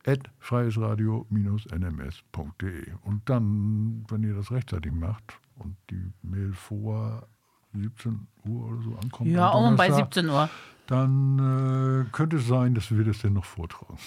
[0.05, 2.93] at freiesradio-nms.de.
[3.03, 7.25] Und dann, wenn ihr das rechtzeitig macht und die Mail vor
[7.73, 9.29] 17 Uhr oder so ankommt.
[9.29, 10.49] Ja, um bei 17 Uhr.
[10.87, 13.97] Dann äh, könnte es sein, dass wir das denn noch vortragen.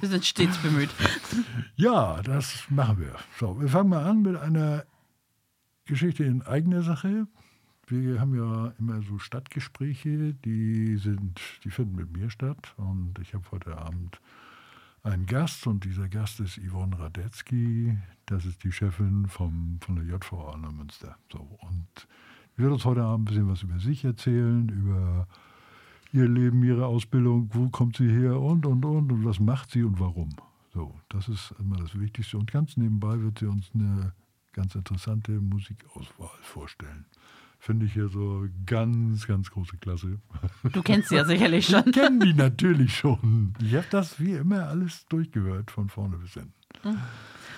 [0.00, 0.90] wir sind stets bemüht.
[1.76, 3.16] Ja, das machen wir.
[3.38, 4.86] So, wir fangen mal an mit einer
[5.86, 7.26] Geschichte in eigener Sache.
[7.86, 12.74] Wir haben ja immer so Stadtgespräche, die sind, die finden mit mir statt.
[12.76, 14.20] Und ich habe heute Abend
[15.04, 17.96] einen Gast und dieser Gast ist Yvonne Radetzky.
[18.26, 21.16] Das ist die Chefin vom, von der JVA Neumünster.
[21.30, 21.86] So, und
[22.56, 25.28] sie wird uns heute Abend ein bisschen was über sich erzählen, über
[26.12, 29.84] ihr Leben, ihre Ausbildung, wo kommt sie her und, und, und, und was macht sie
[29.84, 30.30] und warum.
[30.74, 32.36] So, das ist immer das Wichtigste.
[32.38, 34.12] Und ganz nebenbei wird sie uns eine
[34.56, 37.04] ganz interessante Musikauswahl vorstellen.
[37.58, 40.18] Finde ich hier so ganz, ganz große Klasse.
[40.72, 41.84] Du kennst sie ja sicherlich schon.
[41.86, 43.54] Ich kenne die natürlich schon.
[43.62, 46.52] Ich habe das wie immer alles durchgehört, von vorne bis hinten.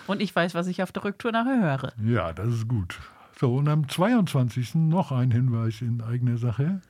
[0.06, 1.92] Und ich weiß, was ich auf der Rücktour nachher höre.
[2.03, 2.98] Ja, das ist gut.
[3.38, 4.75] So, und am 22.
[4.75, 6.81] noch ein Hinweis in eigener Sache.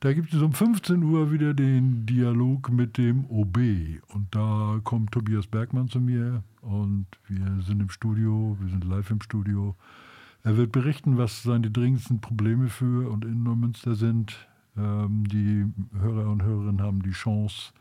[0.00, 3.56] Da gibt es um 15 Uhr wieder den Dialog mit dem OB.
[4.08, 9.10] Und da kommt Tobias Bergmann zu mir und wir sind im Studio, wir sind live
[9.10, 9.74] im Studio.
[10.42, 14.46] Er wird berichten, was seine dringendsten Probleme für und in Neumünster sind.
[14.76, 15.64] Ähm, die
[15.98, 17.72] Hörer und Hörerinnen haben die Chance,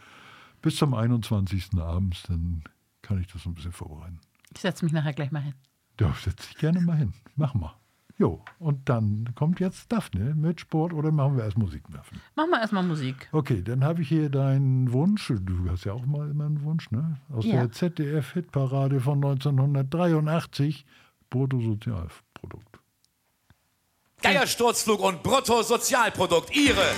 [0.62, 1.78] bis zum 21.
[1.78, 2.64] abends, dann
[3.02, 4.18] kann ich das ein bisschen vorbereiten.
[4.54, 5.54] Ich setze mich nachher gleich mal hin.
[6.00, 7.12] Ja, setze ich gerne mal hin.
[7.36, 7.76] Mach mal.
[8.18, 12.18] Jo, und dann kommt jetzt Daphne mit Sport oder machen wir erst Musik, Daphne?
[12.34, 13.28] Machen wir erstmal Musik.
[13.32, 15.28] Okay, dann habe ich hier deinen Wunsch.
[15.28, 17.18] Du hast ja auch mal immer einen Wunsch, ne?
[17.30, 17.56] Aus ja.
[17.56, 20.86] der ZDF-Hitparade von 1983,
[21.28, 22.80] Bruttosozialprodukt.
[24.22, 26.92] Geiersturzflug und Bruttosozialprodukt, Ihre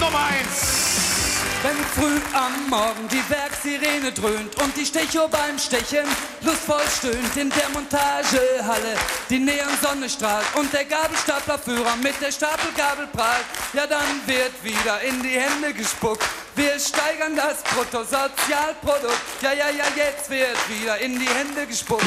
[0.00, 0.98] Nummer 1.
[1.62, 6.06] Wenn früh am Morgen die Werksirene dröhnt und die Stecho beim Stechen
[6.42, 8.94] lustvoll stöhnt in der Montagehalle,
[9.28, 15.22] die Neonsonne strahlt und der Gabelstaplerführer mit der Stapelgabel prahlt, ja dann wird wieder in
[15.22, 16.24] die Hände gespuckt.
[16.54, 22.04] Wir steigern das Bruttosozialprodukt, ja ja ja jetzt wird wieder in die Hände gespuckt.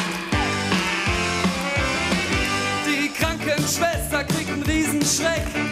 [2.85, 5.70] Die Krankenschwester kriegt einen Riesenschreck.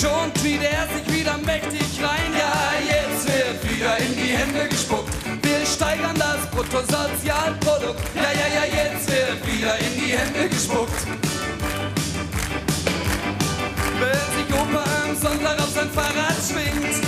[0.00, 2.32] Schon kniet er sich wieder mächtig rein.
[2.32, 5.12] Ja, jetzt wird wieder in die Hände gespuckt.
[5.42, 8.00] Wir steigern das Bruttosozialprodukt.
[8.14, 11.06] Ja, ja, ja, jetzt wird wieder in die Hände gespuckt.
[15.04, 17.03] am Sonntag auf sein Fahrrad schwingt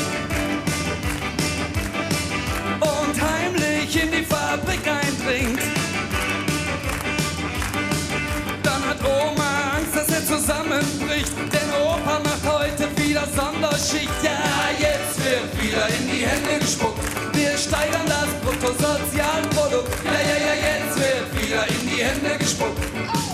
[13.77, 14.11] Sonderschicht.
[14.23, 16.99] Ja, jetzt wird wieder in die Hände gespuckt.
[17.33, 19.91] Wir steigern das Bruttosozialprodukt.
[20.05, 23.26] Ja, ja, ja, jetzt wird wieder in die Hände gespuckt.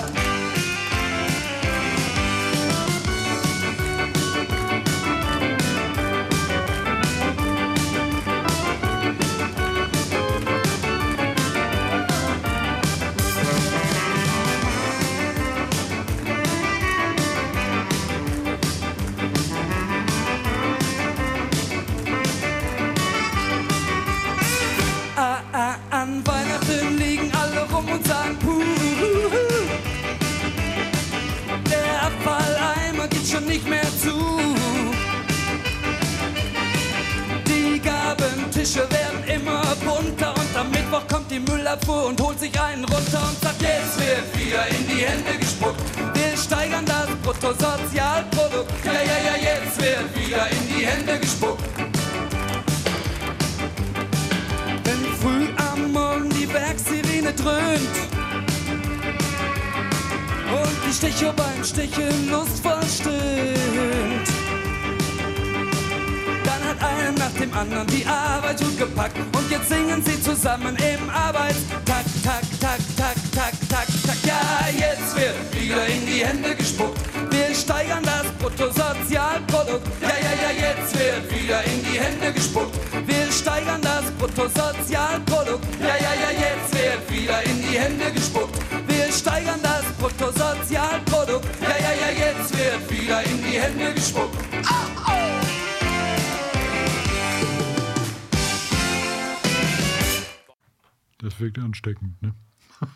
[101.73, 102.35] Ansteckend, ne?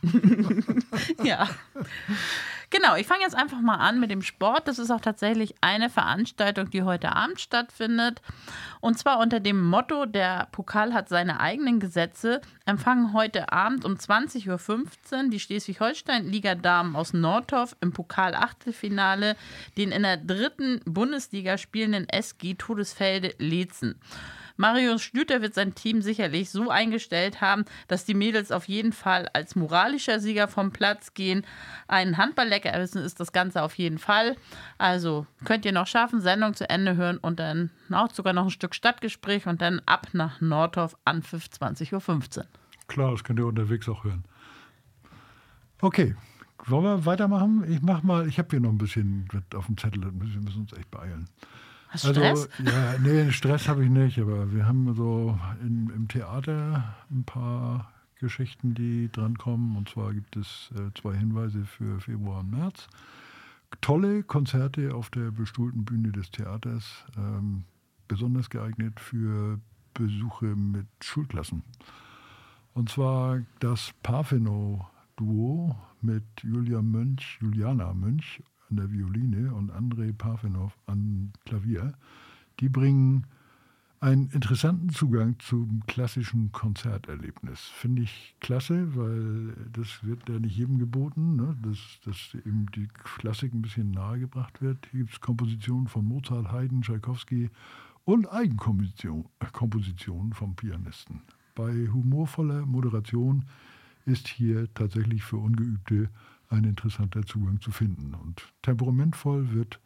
[1.22, 1.48] Ja.
[2.70, 4.66] Genau, ich fange jetzt einfach mal an mit dem Sport.
[4.66, 8.20] Das ist auch tatsächlich eine Veranstaltung, die heute Abend stattfindet.
[8.86, 13.94] Und zwar unter dem Motto, der Pokal hat seine eigenen Gesetze, empfangen heute Abend um
[13.94, 14.46] 20.15
[15.24, 19.34] Uhr die Schleswig-Holstein-Liga Damen aus Nordhoff im Pokal-Achtelfinale
[19.76, 23.98] den in der dritten Bundesliga spielenden SG Todesfelde Leetzen.
[24.56, 29.28] Marius Schlüter wird sein Team sicherlich so eingestellt haben, dass die Mädels auf jeden Fall
[29.32, 31.44] als moralischer Sieger vom Platz gehen.
[31.88, 34.36] Ein Handballleckerwissen ist das Ganze auf jeden Fall.
[34.78, 38.50] Also könnt ihr noch schaffen, Sendung zu Ende hören und dann auch sogar noch ein
[38.50, 42.44] Stück Stadtgespräch und dann ab nach Nordhoff an 20.15 Uhr.
[42.86, 44.24] Klar, das könnt ihr unterwegs auch hören.
[45.80, 46.14] Okay,
[46.66, 47.64] wollen wir weitermachen?
[47.68, 50.72] Ich mach mal, ich habe hier noch ein bisschen auf dem Zettel, wir müssen uns
[50.72, 51.28] echt beeilen.
[51.88, 52.48] Hast du Stress?
[52.58, 57.24] Also, ja, nee, Stress habe ich nicht, aber wir haben so in, im Theater ein
[57.24, 59.76] paar Geschichten, die drankommen.
[59.76, 62.88] Und zwar gibt es äh, zwei Hinweise für Februar und März.
[63.80, 67.64] Tolle Konzerte auf der bestuhlten Bühne des Theaters, ähm,
[68.08, 69.60] besonders geeignet für
[69.94, 71.62] Besuche mit Schulklassen.
[72.74, 80.72] Und zwar das Parfenow-Duo mit Julia Mönch, Juliana Mönch an der Violine und Andrei Parfenow
[80.86, 81.94] an Klavier.
[82.60, 83.26] Die bringen
[84.00, 87.60] einen interessanten Zugang zum klassischen Konzerterlebnis.
[87.60, 91.56] Finde ich klasse, weil das wird ja nicht jedem geboten, ne?
[91.62, 92.88] dass, dass eben die
[93.18, 94.86] Klassik ein bisschen nahegebracht wird.
[94.90, 97.50] Hier gibt es Kompositionen von Mozart, Haydn, Tschaikowski
[98.06, 101.22] und Eigenkompositionen Kompositionen vom Pianisten.
[101.54, 103.46] Bei humorvoller Moderation
[104.04, 106.08] ist hier tatsächlich für Ungeübte
[106.48, 108.14] ein interessanter Zugang zu finden.
[108.14, 109.80] Und temperamentvoll wird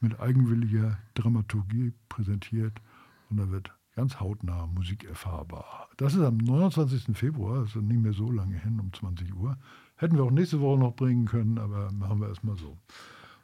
[0.00, 2.80] mit eigenwilliger Dramaturgie präsentiert
[3.28, 5.88] und da wird ganz hautnah Musik erfahrbar.
[5.96, 7.16] Das ist am 29.
[7.16, 9.58] Februar, also nicht mehr so lange hin, um 20 Uhr.
[9.96, 12.78] Hätten wir auch nächste Woche noch bringen können, aber machen wir erstmal so.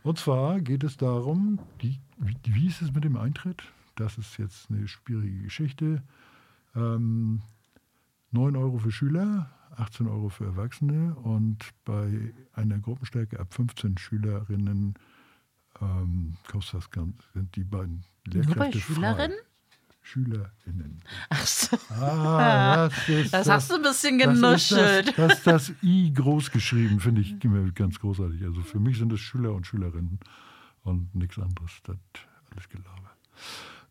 [0.04, 3.64] Und zwar geht es darum, die, wie, wie ist es mit dem Eintritt?
[3.96, 6.02] Das ist jetzt eine schwierige Geschichte.
[6.74, 7.42] Ähm,
[8.32, 14.94] 9 Euro für Schüler, 18 Euro für Erwachsene und bei einer Gruppenstärke ab 15 Schülerinnen
[15.80, 18.94] ähm, kostet das ganz, sind die beiden Nur bei Lehrkräfte frei.
[18.94, 19.38] Schülerinnen?
[20.02, 21.00] SchülerInnen.
[21.30, 21.78] Ach so.
[21.88, 25.18] Ah, das, ist Das hast du ein bisschen das ist genuschelt.
[25.18, 27.34] Das, das, ist das I groß geschrieben, finde ich
[27.74, 28.44] ganz großartig.
[28.44, 30.20] Also für mich sind es Schüler und Schülerinnen
[30.82, 31.72] und nichts anderes.
[31.84, 31.96] Das
[32.50, 33.12] alles Gelaber.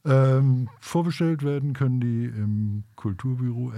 [0.06, 3.72] Ähm, vorbestellt werden können die im Kulturbüro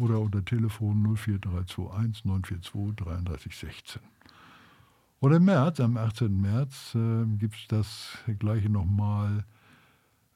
[0.00, 4.02] oder unter Telefon 04321 942 3316.
[5.20, 6.40] Und im März, am 18.
[6.40, 9.44] März, äh, gibt es das gleiche nochmal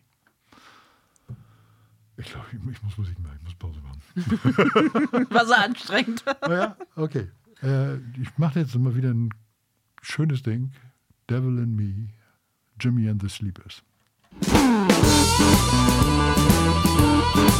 [2.18, 4.00] Ich glaube, ich muss Musik machen, ich muss Pause machen.
[5.30, 6.24] War so anstrengend.
[6.42, 7.28] Naja, okay.
[7.62, 9.30] Äh, ich mache jetzt mal wieder ein
[10.02, 10.72] schönes Ding.
[11.28, 12.08] Devil in Me,
[12.80, 13.82] Jimmy and the Sleepers.
[14.98, 15.40] Thank
[17.50, 17.55] you.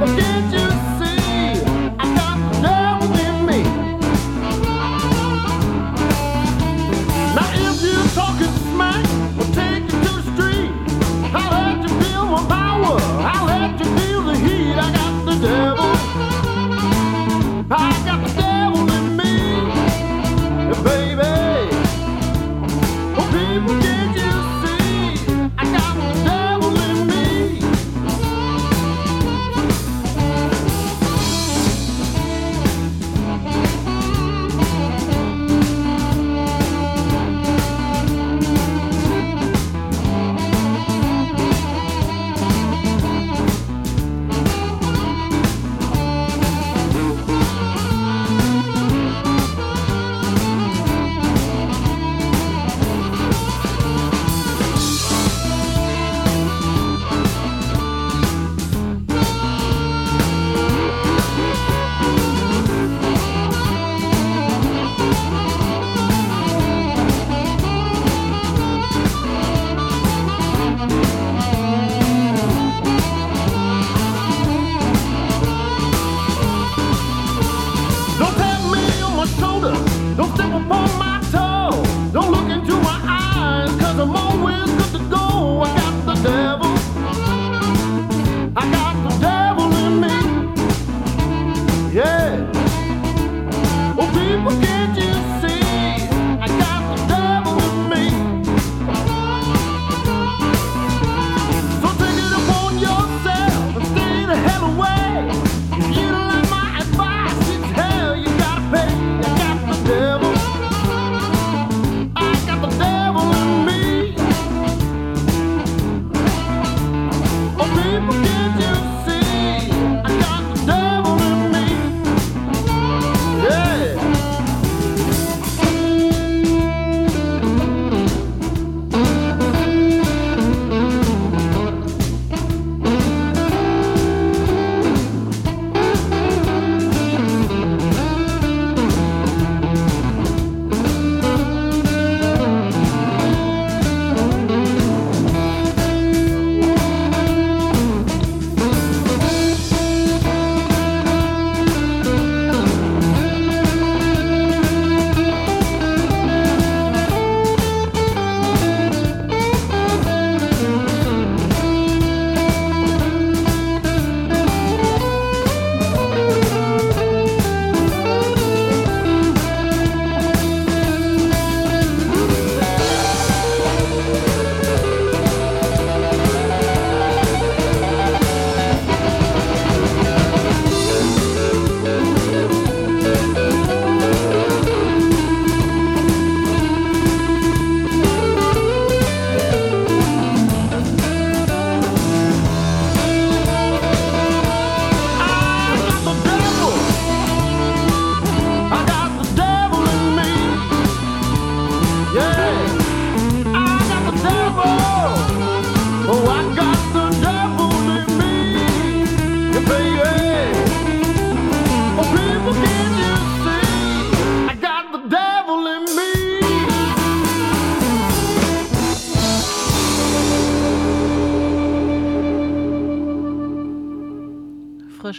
[0.00, 0.33] people.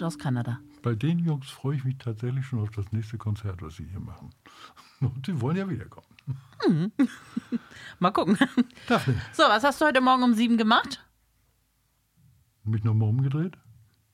[0.05, 0.59] Aus Kanada.
[0.81, 3.99] Bei den Jungs freue ich mich tatsächlich schon auf das nächste Konzert, was sie hier
[3.99, 4.29] machen.
[5.01, 6.07] Und sie wollen ja wiederkommen.
[7.99, 8.37] Mal gucken.
[8.87, 11.01] Daphne, So, was hast du heute Morgen um sieben gemacht?
[12.63, 13.57] mich nochmal umgedreht?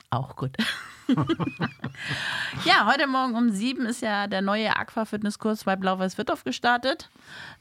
[0.09, 0.57] Auch gut.
[2.65, 7.09] ja, heute Morgen um sieben ist ja der neue Aquafitnesskurs bei Blau-Weiß-Wittorf gestartet.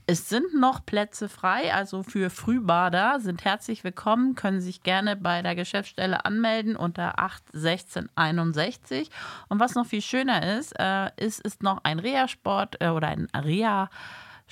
[0.06, 5.42] Es sind noch Plätze frei, also für Frühbader sind herzlich willkommen, können sich gerne bei
[5.42, 9.11] der Geschäftsstelle anmelden unter 8 16 61.
[9.49, 13.28] Und was noch viel schöner ist, äh, ist, ist noch ein Reha-Sport äh, oder ein
[13.28, 13.88] Reha-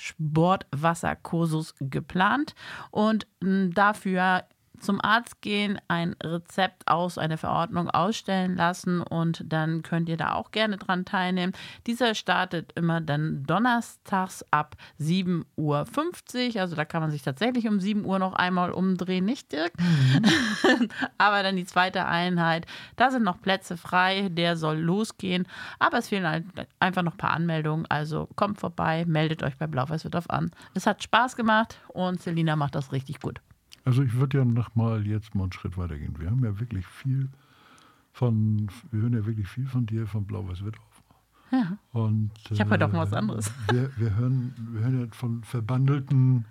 [0.01, 2.55] Sportwasserkursus geplant
[2.89, 4.45] und mh, dafür
[4.79, 10.33] zum Arzt gehen, ein Rezept aus, eine Verordnung ausstellen lassen und dann könnt ihr da
[10.33, 11.53] auch gerne dran teilnehmen.
[11.87, 15.45] Dieser startet immer dann donnerstags ab 7.50
[16.55, 16.61] Uhr.
[16.61, 19.73] Also da kann man sich tatsächlich um 7 Uhr noch einmal umdrehen, nicht Dirk?
[21.17, 22.65] Aber dann die zweite Einheit.
[22.95, 25.47] Da sind noch Plätze frei, der soll losgehen.
[25.79, 26.45] Aber es fehlen halt
[26.79, 27.85] einfach noch ein paar Anmeldungen.
[27.89, 30.51] Also kommt vorbei, meldet euch bei Blau-Weiß-Wittorf an.
[30.73, 33.41] Es hat Spaß gemacht und Selina macht das richtig gut.
[33.85, 36.15] Also ich würde ja noch mal jetzt mal einen Schritt weitergehen.
[36.19, 37.29] Wir haben ja wirklich viel
[38.11, 41.03] von, wir hören ja wirklich viel von dir, von Blau-Weiß Wittorf.
[41.51, 41.77] Ja.
[41.93, 43.51] Und, Ich hab heute auch mal was äh, anderes.
[43.71, 46.45] Wir, wir, hören, wir hören ja von Verbandelten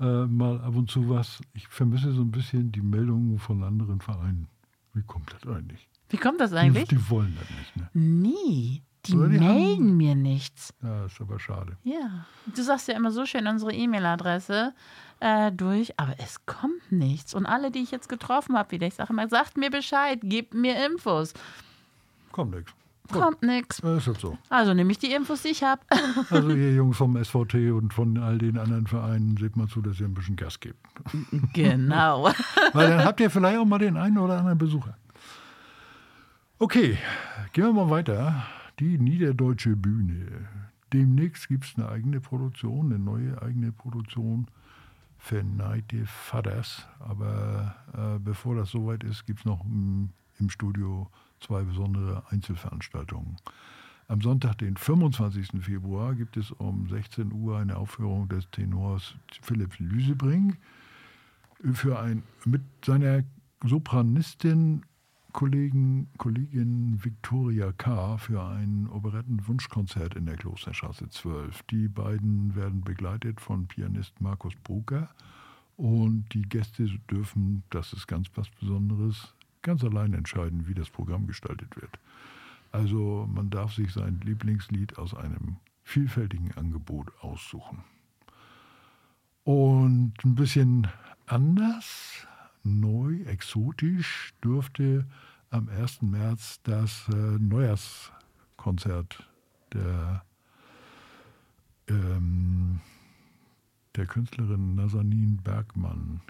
[0.00, 1.40] äh, mal ab und zu was.
[1.54, 4.48] Ich vermisse so ein bisschen die Meldungen von anderen Vereinen.
[4.92, 5.88] Wie kommt das eigentlich?
[6.10, 6.88] Wie kommt das Die, eigentlich?
[6.88, 7.76] die wollen das nicht.
[7.76, 7.88] Ne?
[7.94, 8.82] Nie.
[9.06, 10.72] Die die melden haben- mir nichts.
[10.82, 11.76] Ja, ist aber schade.
[11.82, 12.24] Ja.
[12.54, 14.74] Du sagst ja immer so schön unsere E-Mail-Adresse
[15.20, 17.34] äh, durch, aber es kommt nichts.
[17.34, 20.54] Und alle, die ich jetzt getroffen habe, wieder, ich sage immer, sagt mir Bescheid, gebt
[20.54, 21.34] mir Infos.
[22.30, 22.72] Kommt nichts.
[23.10, 23.80] Kommt nichts.
[23.80, 24.38] Ist halt so.
[24.48, 25.82] Also nehme ich die Infos, die ich habe.
[26.30, 29.98] Also ihr Jungs vom SVT und von all den anderen Vereinen, seht mal zu, dass
[30.00, 30.78] ihr ein bisschen Gas gebt.
[31.52, 32.30] genau.
[32.72, 34.96] Weil dann habt ihr vielleicht auch mal den einen oder anderen Besucher.
[36.58, 36.96] Okay,
[37.52, 38.44] gehen wir mal weiter.
[38.78, 40.48] Die Niederdeutsche Bühne.
[40.92, 44.46] Demnächst gibt es eine eigene Produktion, eine neue eigene Produktion.
[45.18, 46.86] Verneite Fathers.
[46.98, 51.08] Aber äh, bevor das soweit ist, gibt es noch im, im Studio
[51.40, 53.36] zwei besondere Einzelveranstaltungen.
[54.08, 55.62] Am Sonntag, den 25.
[55.62, 60.56] Februar, gibt es um 16 Uhr eine Aufführung des Tenors Philipp Lüsebring
[61.72, 63.22] für ein mit seiner
[63.64, 64.82] Sopranistin
[65.32, 68.18] Kollegen, Kollegin Victoria K.
[68.18, 71.62] für ein Operettenwunschkonzert in der Klosterstraße 12.
[71.64, 75.08] Die beiden werden begleitet von Pianist Markus Brucker
[75.76, 81.26] und die Gäste dürfen, das ist ganz was Besonderes, ganz allein entscheiden, wie das Programm
[81.26, 81.98] gestaltet wird.
[82.70, 87.84] Also man darf sich sein Lieblingslied aus einem vielfältigen Angebot aussuchen.
[89.44, 90.88] Und ein bisschen
[91.26, 92.26] anders,
[92.64, 95.06] neu, exotisch dürfte
[95.50, 96.02] am 1.
[96.02, 99.28] März das äh, Neujahrskonzert
[99.72, 100.24] der,
[101.88, 102.80] ähm,
[103.96, 106.20] der Künstlerin Nazanin Bergmann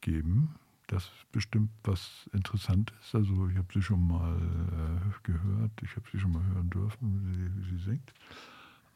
[0.00, 0.54] geben.
[0.86, 3.12] Das ist bestimmt was Interessantes.
[3.12, 7.26] Also ich habe sie schon mal äh, gehört, ich habe sie schon mal hören dürfen,
[7.26, 8.14] wie sie, wie sie singt.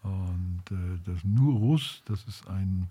[0.02, 2.88] Und äh, das Nurus, das ist ein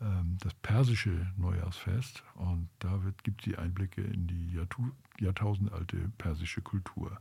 [0.00, 4.56] das persische Neujahrsfest und da gibt sie Einblicke in die
[5.18, 7.18] jahrtausendalte persische Kultur.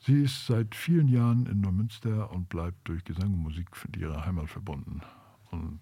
[0.00, 4.24] Sie ist seit vielen Jahren in Neumünster und bleibt durch Gesang und Musik mit ihrer
[4.24, 5.02] Heimat verbunden.
[5.50, 5.80] Und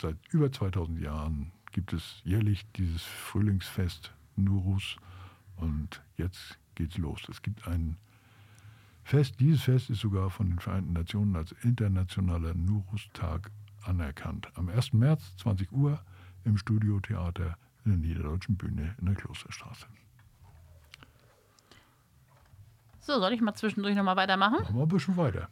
[0.00, 4.96] seit über 2000 Jahren gibt es jährlich dieses Frühlingsfest Nurus
[5.56, 7.22] und jetzt geht's los.
[7.28, 7.96] Es gibt ein
[9.04, 13.50] Fest, dieses Fest ist sogar von den Vereinten Nationen als internationaler Nurus-Tag
[13.84, 14.48] anerkannt.
[14.54, 14.92] Am 1.
[14.92, 16.00] März, 20 Uhr,
[16.44, 19.86] im Studiotheater in der Niederdeutschen Bühne in der Klosterstraße.
[23.00, 24.62] So, soll ich mal zwischendurch nochmal weitermachen?
[24.62, 25.48] Machen wir ein bisschen weiter.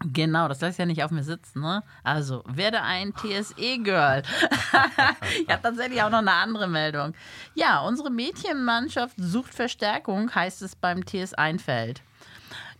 [0.00, 1.82] Genau, das lässt ja nicht auf mir sitzen, ne?
[2.02, 4.22] Also, werde ein TSE-Girl.
[5.42, 7.14] ich habe tatsächlich auch noch eine andere Meldung.
[7.54, 12.02] Ja, unsere Mädchenmannschaft sucht Verstärkung, heißt es beim TS Einfeld.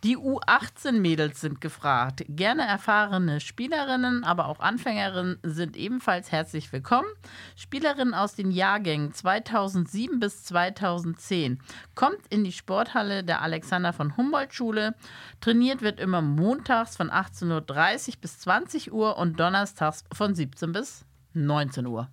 [0.04, 2.24] Die U18-Mädels sind gefragt.
[2.28, 7.08] Gerne erfahrene Spielerinnen, aber auch Anfängerinnen sind ebenfalls herzlich willkommen.
[7.56, 11.58] Spielerinnen aus den Jahrgängen 2007 bis 2010.
[11.94, 14.94] Kommt in die Sporthalle der Alexander von Humboldt-Schule.
[15.40, 21.06] Trainiert wird immer montags von 18.30 Uhr bis 20 Uhr und donnerstags von 17 bis
[21.32, 22.08] 19 Uhr.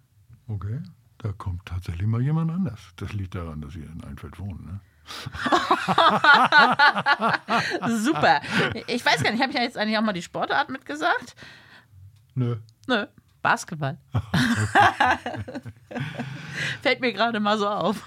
[0.48, 0.82] Okay,
[1.18, 2.80] da kommt tatsächlich mal jemand anders.
[2.96, 4.80] Das liegt daran, dass ihr in Einfeld wohnt, ne?
[7.88, 8.42] Super.
[8.88, 11.36] Ich weiß gar nicht, habe ich ja jetzt eigentlich auch mal die Sportart mitgesagt?
[12.36, 12.58] Nö.
[12.88, 13.06] Nö,
[13.42, 13.98] Basketball.
[16.82, 18.04] Fällt mir gerade mal so auf.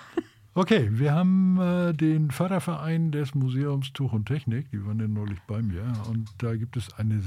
[0.56, 5.40] Okay, wir haben äh, den Förderverein des Museums Tuch und Technik, die waren ja neulich
[5.48, 5.82] bei mir.
[6.08, 7.20] Und da gibt es eine,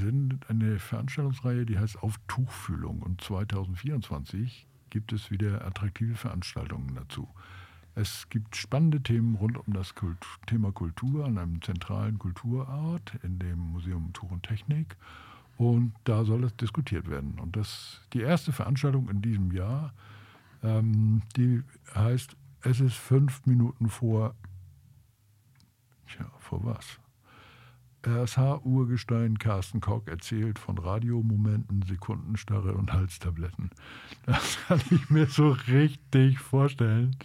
[0.48, 3.02] eine Veranstaltungsreihe, die heißt Auf Tuchfühlung.
[3.02, 7.28] Und 2024 gibt es wieder attraktive Veranstaltungen dazu.
[8.00, 13.40] Es gibt spannende Themen rund um das Kult Thema Kultur an einem zentralen Kulturort in
[13.40, 14.96] dem Museum Tuch und Technik.
[15.56, 17.40] Und da soll es diskutiert werden.
[17.40, 19.92] Und das die erste Veranstaltung in diesem Jahr,
[20.62, 24.36] ähm, die heißt Es ist fünf Minuten vor.
[26.06, 27.00] Tja, vor was?
[28.06, 33.70] RSH-Urgestein Carsten Koch erzählt von Radiomomenten, Sekundenstarre und Halstabletten.
[34.24, 37.16] Das kann ich mir so richtig vorstellen.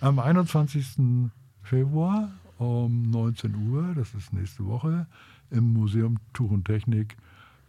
[0.00, 1.30] Am 21.
[1.62, 5.06] Februar um 19 Uhr, das ist nächste Woche,
[5.50, 7.16] im Museum Tuch und Technik.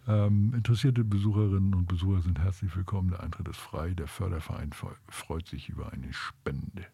[0.07, 3.09] Ähm, interessierte Besucherinnen und Besucher sind herzlich willkommen.
[3.11, 3.91] Der Eintritt ist frei.
[3.93, 6.85] Der Förderverein fre- freut sich über eine Spende.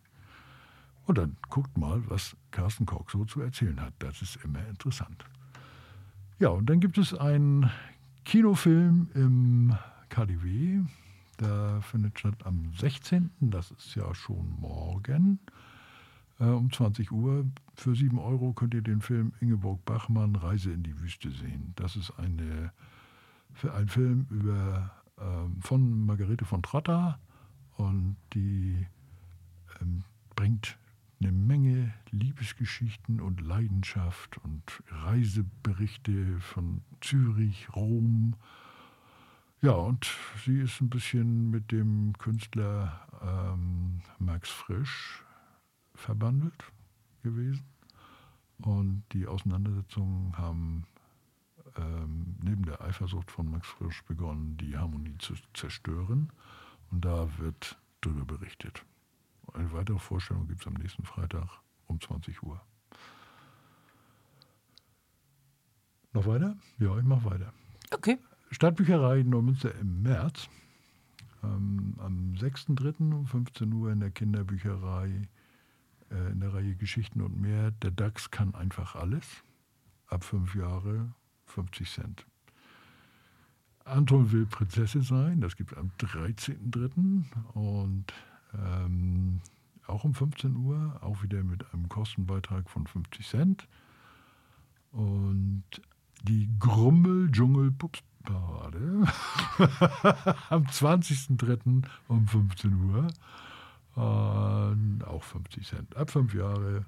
[1.06, 3.94] Und dann guckt mal, was Carsten Koch so zu erzählen hat.
[4.00, 5.24] Das ist immer interessant.
[6.40, 7.70] Ja, und dann gibt es einen
[8.26, 9.76] Kinofilm im
[10.10, 10.82] KDW.
[11.40, 13.30] Der findet statt am 16.
[13.40, 15.40] Das ist ja schon morgen
[16.40, 17.46] äh, um 20 Uhr.
[17.76, 21.74] Für 7 Euro könnt ihr den Film Ingeborg Bachmann Reise in die Wüste sehen.
[21.76, 22.72] Das ist eine,
[23.74, 27.20] ein Film über, ähm, von Margarete von Trotta
[27.78, 28.88] und die
[29.82, 30.04] ähm,
[30.36, 30.78] bringt
[31.22, 38.36] eine Menge Liebesgeschichten und Leidenschaft und Reiseberichte von Zürich, Rom.
[39.66, 40.06] Ja, und
[40.46, 45.24] sie ist ein bisschen mit dem Künstler ähm, Max Frisch
[45.96, 46.72] verbandelt
[47.24, 47.66] gewesen.
[48.60, 50.86] Und die Auseinandersetzungen haben
[51.78, 56.32] ähm, neben der Eifersucht von Max Frisch begonnen, die Harmonie zu zerstören.
[56.92, 58.86] Und da wird darüber berichtet.
[59.52, 61.50] Eine weitere Vorstellung gibt es am nächsten Freitag
[61.88, 62.62] um 20 Uhr.
[66.14, 66.56] Noch weiter?
[66.78, 67.52] Ja, ich mache weiter.
[67.90, 68.20] Okay.
[68.56, 70.48] Stadtbücherei Neumünster im März.
[71.44, 73.12] Ähm, am 6.3.
[73.14, 75.28] um 15 Uhr in der Kinderbücherei
[76.10, 77.72] äh, in der Reihe Geschichten und mehr.
[77.72, 79.28] Der DAX kann einfach alles.
[80.08, 81.12] Ab fünf Jahre
[81.48, 82.26] 50 Cent.
[83.84, 85.42] Anton will Prinzessin sein.
[85.42, 87.26] Das gibt es am 13.3.
[87.56, 88.14] Und
[88.54, 89.42] ähm,
[89.86, 93.68] auch um 15 Uhr, auch wieder mit einem Kostenbeitrag von 50 Cent.
[94.94, 95.66] Und
[96.24, 96.48] die
[98.26, 101.84] Grummel-Dschungel-Pupsparade am 20.03.
[102.08, 103.08] um 15 Uhr.
[103.96, 105.96] Und auch 50 Cent.
[105.96, 106.86] Ab fünf Jahre.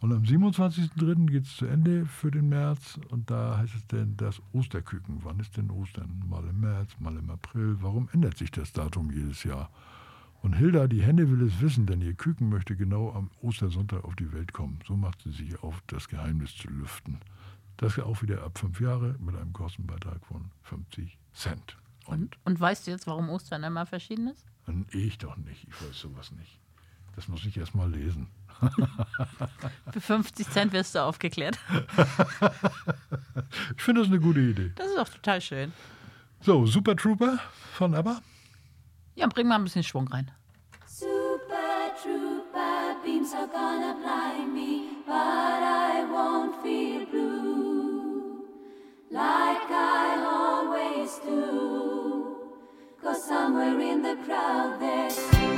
[0.00, 1.26] Und am 27.03.
[1.26, 3.00] geht es zu Ende für den März.
[3.08, 5.20] Und da heißt es denn das Osterküken.
[5.24, 6.22] Wann ist denn Ostern?
[6.28, 7.76] Mal im März, mal im April.
[7.80, 9.70] Warum ändert sich das Datum jedes Jahr?
[10.40, 14.14] Und Hilda, die Hände will es wissen, denn ihr Küken möchte genau am Ostersonntag auf
[14.14, 14.78] die Welt kommen.
[14.86, 17.18] So macht sie sich auf, das Geheimnis zu lüften.
[17.78, 21.76] Das auch wieder ab fünf Jahre mit einem Kostenbeitrag von 50 Cent.
[22.06, 24.44] Und, und weißt du jetzt, warum Ostern immer verschieden ist?
[24.66, 26.58] Und ich doch nicht, ich weiß sowas nicht.
[27.14, 28.28] Das muss ich erst mal lesen.
[29.92, 31.58] Für 50 Cent wirst du aufgeklärt.
[33.76, 34.72] Ich finde das eine gute Idee.
[34.74, 35.72] Das ist auch total schön.
[36.40, 37.38] So, Super Trooper
[37.72, 38.20] von ABBA.
[39.14, 40.30] Ja, bring mal ein bisschen Schwung rein.
[40.86, 46.97] Super Trooper beams are gonna blind me, but I won't feel
[49.18, 52.36] like I always do.
[53.02, 55.57] Cause somewhere in the crowd there's.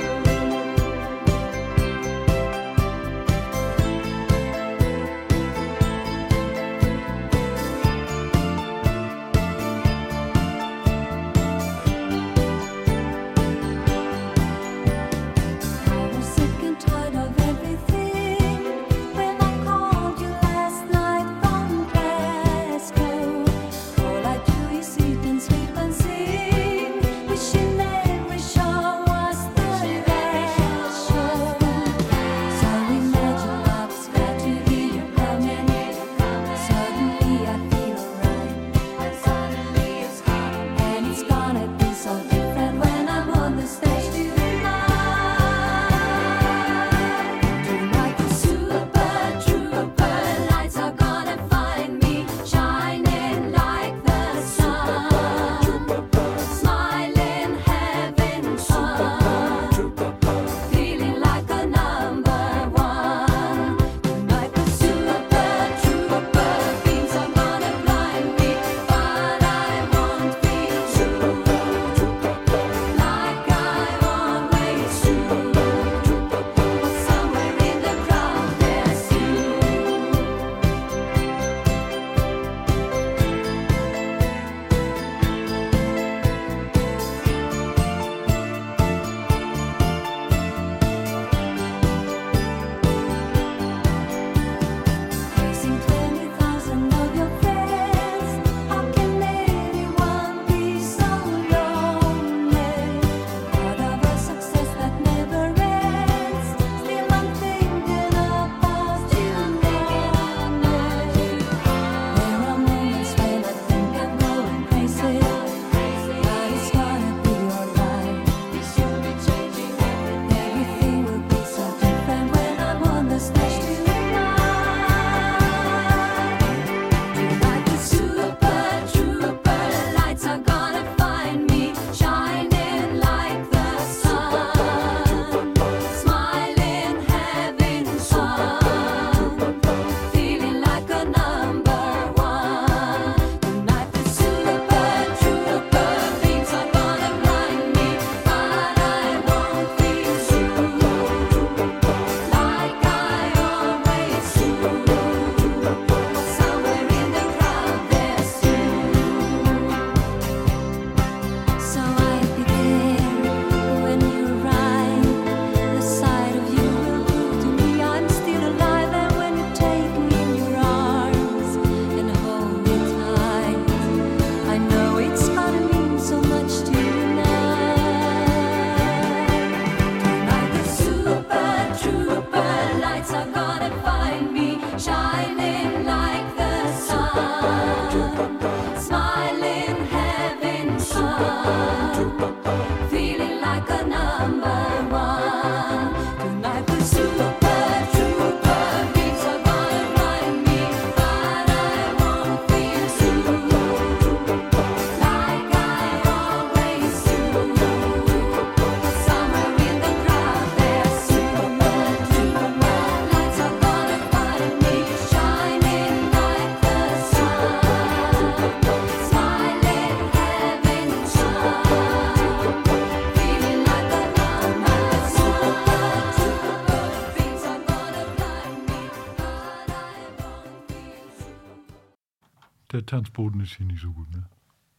[232.71, 234.27] Der Tanzboden ist hier nicht so gut, ne?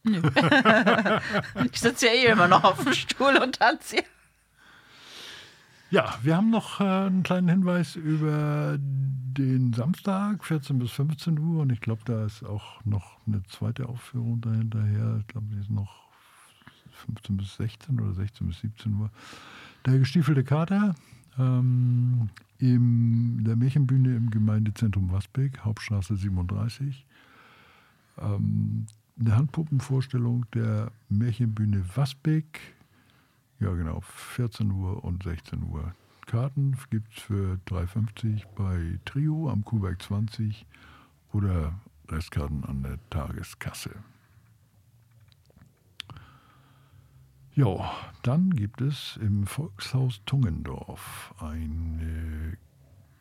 [1.71, 4.05] Ich sitze ja eh immer noch auf dem Stuhl und tanze hier.
[5.93, 11.61] Ja, wir haben noch äh, einen kleinen Hinweis über den Samstag, 14 bis 15 Uhr.
[11.61, 15.17] Und ich glaube, da ist auch noch eine zweite Aufführung dahinterher.
[15.21, 16.09] Ich glaube, die ist noch
[17.05, 19.11] 15 bis 16 oder 16 bis 17 Uhr.
[19.85, 20.95] Der gestiefelte Kater
[21.37, 27.05] ähm, in der Märchenbühne im Gemeindezentrum Wasbeck, Hauptstraße 37.
[28.17, 28.85] Ähm,
[29.19, 32.59] eine Handpuppenvorstellung der Märchenbühne Wasbeck.
[33.59, 35.93] Ja, genau, 14 Uhr und 16 Uhr.
[36.25, 40.65] Karten gibt es für 3,50 bei Trio am Kuhberg 20
[41.33, 41.73] oder
[42.09, 43.91] Restkarten an der Tageskasse.
[47.55, 47.91] Ja,
[48.23, 52.57] dann gibt es im Volkshaus Tungendorf eine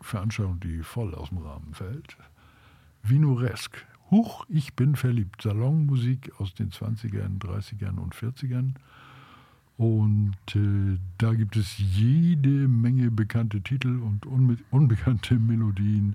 [0.01, 2.17] Veranstaltung, die voll aus dem Rahmen fällt.
[3.03, 3.87] Vinoresk.
[4.13, 5.41] Huch, ich bin verliebt.
[5.43, 8.75] Salonmusik aus den 20ern, 30ern und 40ern.
[9.79, 16.15] Und äh, da gibt es jede Menge bekannte Titel und unbe unbekannte Melodien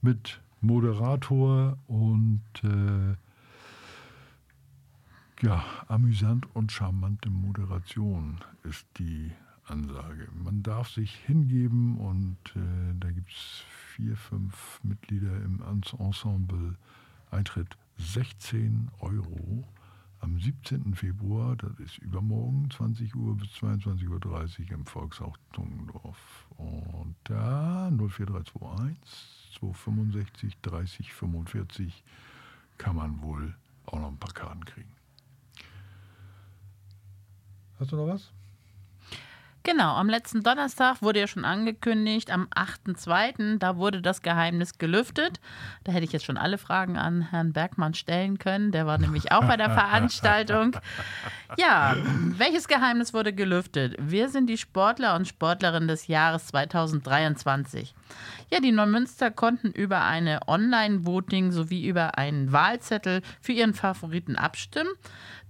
[0.00, 3.16] mit Moderator und äh,
[5.44, 9.32] ja, amüsant und charmante Moderation ist die
[9.66, 10.28] Ansage.
[10.32, 16.76] Man darf sich hingeben und äh, da gibt es vier, fünf Mitglieder im Ens- Ensemble.
[17.34, 19.64] Eintritt 16 Euro
[20.20, 20.94] am 17.
[20.94, 26.46] Februar, das ist übermorgen, 20 Uhr bis 22.30 Uhr im Volkshaus Tungendorf.
[26.56, 32.04] Und da 04321 265 30 45
[32.78, 33.54] kann man wohl
[33.86, 34.92] auch noch ein paar Karten kriegen.
[37.80, 38.32] Hast du noch was?
[39.66, 45.40] Genau, am letzten Donnerstag wurde ja schon angekündigt, am 8.2., da wurde das Geheimnis gelüftet.
[45.84, 48.72] Da hätte ich jetzt schon alle Fragen an Herrn Bergmann stellen können.
[48.72, 50.76] Der war nämlich auch bei der Veranstaltung.
[51.56, 51.96] Ja,
[52.36, 53.96] welches Geheimnis wurde gelüftet?
[53.98, 57.94] Wir sind die Sportler und Sportlerinnen des Jahres 2023.
[58.50, 64.90] Ja, die Neumünster konnten über eine Online-Voting sowie über einen Wahlzettel für ihren Favoriten abstimmen.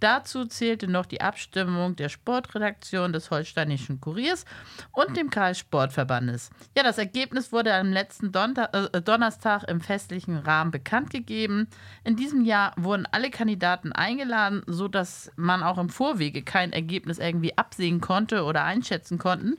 [0.04, 4.44] Dazu zählte noch die Abstimmung der Sportredaktion des Holsteinischen Kuriers
[4.92, 6.50] und dem Kreissportverbandes.
[6.76, 11.68] Ja, das Ergebnis wurde am letzten Donta äh, Donnerstag im festlichen Rahmen bekannt gegeben.
[12.04, 17.56] In diesem Jahr wurden alle Kandidaten eingeladen, sodass man auch im Vorwege kein Ergebnis irgendwie
[17.56, 19.56] absehen konnte oder einschätzen konnten.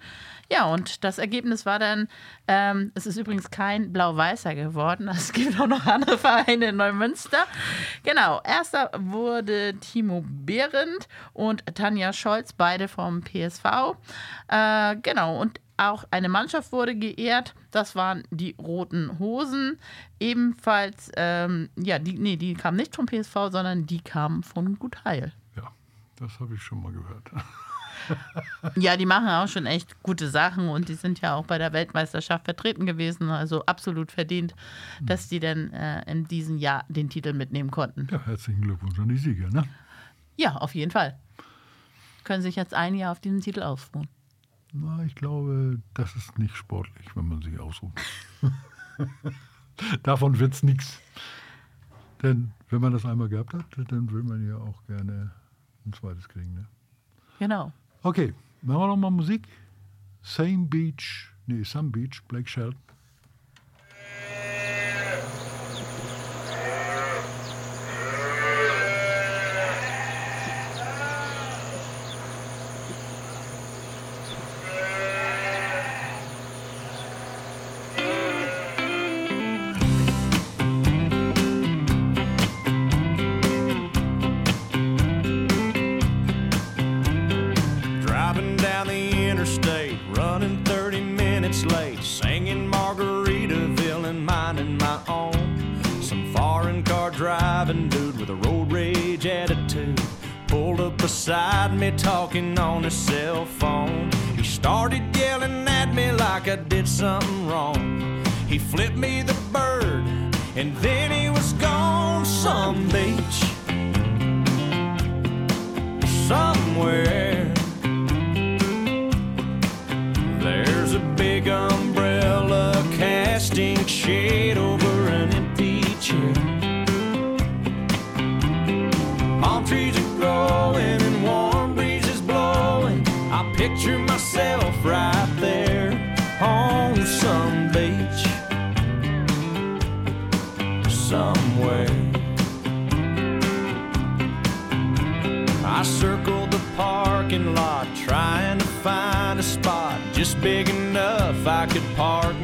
[0.52, 2.08] Ja, und das Ergebnis war dann,
[2.48, 5.10] ähm, es ist übrigens kein Blau-Weißer geworden.
[5.16, 7.46] Es gibt auch noch andere Vereine in Neumünster.
[8.04, 13.96] Genau, erster wurde Timo Behrendt und Tanja Scholz, beide vom PSV.
[14.48, 17.54] Äh, genau, und auch eine Mannschaft wurde geehrt.
[17.72, 19.78] Das waren die Roten Hosen.
[20.20, 25.34] Ebenfalls, ähm, ja, die, nee, die kamen nicht vom PSV, sondern die kamen von Gutheil.
[25.56, 25.72] Ja,
[26.18, 27.32] das habe ich schon mal gehört.
[28.76, 31.74] Ja, die machen auch schon echt gute Sachen und die sind ja auch bei der
[31.74, 33.30] Weltmeisterschaft vertreten gewesen.
[33.30, 34.56] Also absolut verdient,
[35.02, 38.08] dass die dann äh, in diesem Jahr den Titel mitnehmen konnten.
[38.12, 39.50] Ja, herzlichen Glückwunsch an die Sieger.
[39.50, 39.64] Ne?
[40.36, 41.18] Ja, auf jeden Fall.
[42.24, 44.08] Können sich jetzt ein Jahr auf diesen Titel ausruhen.
[44.74, 47.94] Na, ich glaube, das ist nicht sportlich, wenn man sich ausruht.
[50.04, 51.00] Davon wird es nichts.
[52.22, 55.32] Denn wenn man das einmal gehabt hat, dann will man ja auch gerne
[55.86, 56.54] ein zweites kriegen.
[56.54, 56.66] Ne?
[57.40, 57.72] Genau.
[58.06, 59.48] Okay, machen wir noch mal Musik.
[60.22, 62.80] Same Beach, nee, Some Beach, Blake Shelton.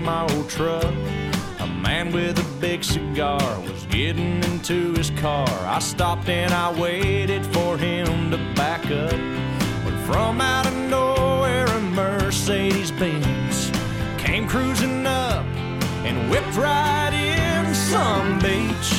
[0.01, 0.93] My old truck.
[1.59, 5.47] A man with a big cigar was getting into his car.
[5.65, 9.19] I stopped and I waited for him to back up.
[9.83, 13.71] But from out of nowhere, a Mercedes Benz
[14.17, 15.45] came cruising up
[16.05, 18.91] and whipped right in some beach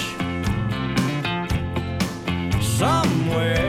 [2.63, 3.62] somewhere.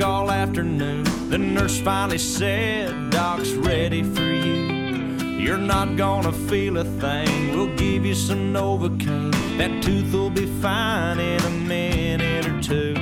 [0.00, 1.04] All afternoon.
[1.28, 5.16] The nurse finally said, Doc's ready for you.
[5.44, 7.56] You're not gonna feel a thing.
[7.56, 9.32] We'll give you some Novocaine.
[9.58, 12.94] That tooth will be fine in a minute or two.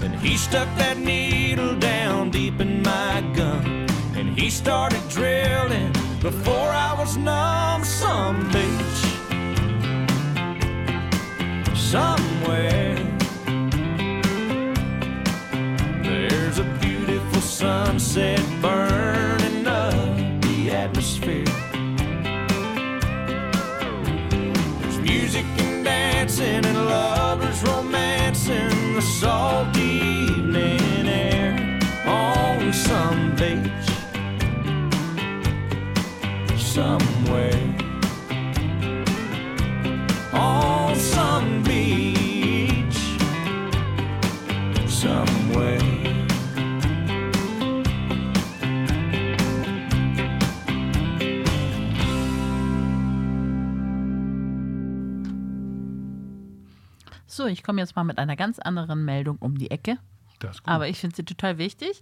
[0.00, 3.86] Then he stuck that needle down deep in my gum.
[4.16, 7.84] And he started drilling before I was numb.
[7.84, 9.12] Some beach
[11.92, 12.91] somewhere.
[17.62, 19.94] Sunset burning up
[20.40, 21.44] the atmosphere.
[24.80, 27.21] There's music and dancing and lovers
[57.42, 59.98] So, ich komme jetzt mal mit einer ganz anderen Meldung um die Ecke.
[60.64, 62.00] Aber ich finde sie total wichtig.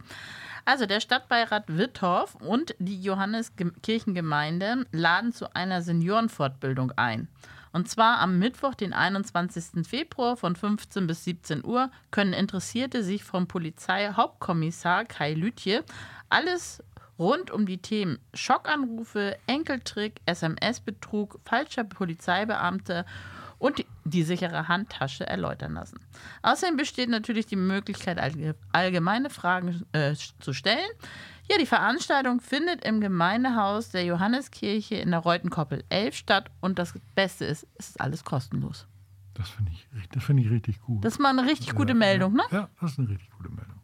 [0.66, 7.28] Also der Stadtbeirat Wittorf und die Johanneskirchengemeinde laden zu einer Seniorenfortbildung ein.
[7.72, 9.88] Und zwar am Mittwoch, den 21.
[9.88, 15.84] Februar von 15 bis 17 Uhr können Interessierte sich vom Polizeihauptkommissar Kai Lütje
[16.28, 16.84] alles
[17.18, 23.06] rund um die Themen Schockanrufe, Enkeltrick, SMS-Betrug, falscher Polizeibeamter
[23.60, 25.98] und die- sichere Handtasche erläutern lassen.
[26.42, 30.88] Außerdem besteht natürlich die Möglichkeit, allge- allgemeine Fragen äh, zu stellen.
[31.50, 36.94] Ja, die Veranstaltung findet im Gemeindehaus der Johanneskirche in der Reutenkoppel 11 statt und das
[37.16, 38.86] Beste ist, es ist alles kostenlos.
[39.34, 41.04] Das finde ich, das finde ich richtig gut.
[41.04, 42.42] Das ist mal eine richtig gute Ja, Meldung, ne?
[42.50, 43.80] ja, Ja, das ist eine richtig gute Meldung.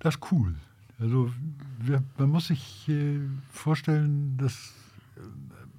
[0.00, 0.54] Das ist cool.
[1.00, 1.30] Also
[1.78, 3.20] wir, man muss sich äh,
[3.50, 4.72] vorstellen, dass
[5.16, 5.20] äh,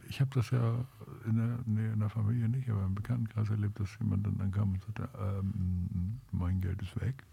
[0.10, 0.84] ich habe das ja
[1.26, 4.74] in der, nee, in der Familie nicht, aber im Bekanntenkreis erlebt, dass jemand dann ankam
[4.74, 7.24] und sagte, ähm, mein Geld ist weg.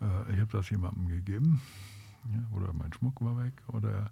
[0.00, 1.60] Äh, ich habe das jemandem gegeben
[2.32, 4.10] ja, oder mein Schmuck war weg oder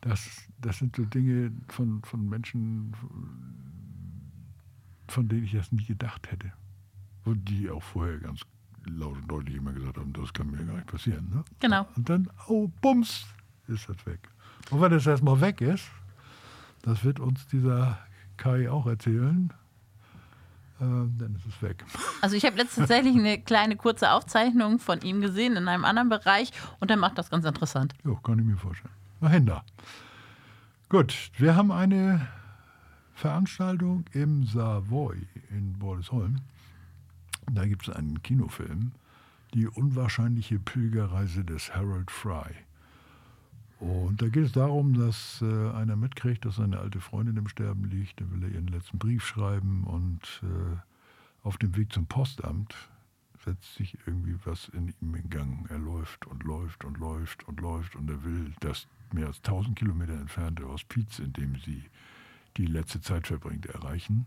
[0.00, 2.92] das, das sind so Dinge von, von Menschen,
[5.08, 6.52] von denen ich das nie gedacht hätte.
[7.24, 8.42] Und die auch vorher ganz
[8.86, 11.28] laut und deutlich immer gesagt haben, das kann mir gar nicht passieren.
[11.30, 11.44] Ne?
[11.58, 11.86] Genau.
[11.96, 13.26] Und dann, oh, bums,
[13.66, 14.28] ist das weg.
[14.70, 15.90] Und wenn das erstmal weg ist,
[16.82, 17.98] das wird uns dieser
[18.36, 19.52] Kai auch erzählen,
[20.80, 21.84] äh, dann ist es weg.
[22.20, 26.08] Also ich habe letztens tatsächlich eine kleine kurze Aufzeichnung von ihm gesehen in einem anderen
[26.08, 26.50] Bereich
[26.80, 27.94] und er macht das ganz interessant.
[28.04, 28.92] Ja, kann ich mir vorstellen.
[29.46, 29.64] Da.
[30.88, 32.26] Gut, wir haben eine
[33.14, 35.16] Veranstaltung im Savoy
[35.50, 36.40] in Bordesholm.
[37.50, 38.92] Da gibt es einen Kinofilm,
[39.54, 42.54] Die unwahrscheinliche Pilgerreise des Harold Fry.
[43.80, 47.84] Und da geht es darum, dass äh, einer mitkriegt, dass seine alte Freundin im Sterben
[47.84, 48.20] liegt.
[48.20, 50.76] Da will er ihren letzten Brief schreiben und äh,
[51.46, 52.74] auf dem Weg zum Postamt
[53.44, 55.66] setzt sich irgendwie was in ihm in Gang.
[55.70, 59.78] Er läuft und läuft und läuft und läuft und er will das mehr als 1000
[59.78, 61.84] Kilometer entfernte Hospiz, in dem sie
[62.56, 64.26] die letzte Zeit verbringt, erreichen.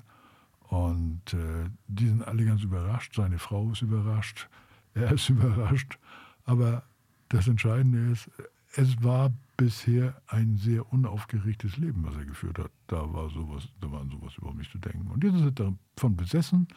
[0.69, 3.15] Und äh, die sind alle ganz überrascht.
[3.15, 4.47] Seine Frau ist überrascht,
[4.93, 5.99] er ist überrascht.
[6.45, 6.83] Aber
[7.27, 8.29] das Entscheidende ist,
[8.75, 12.71] es war bisher ein sehr unaufgeregtes Leben, was er geführt hat.
[12.87, 15.07] Da war sowas, da war an sowas überhaupt nicht zu denken.
[15.11, 16.67] Und jetzt ist er davon besessen,